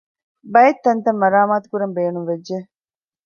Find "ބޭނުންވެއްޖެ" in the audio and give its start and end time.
1.97-2.57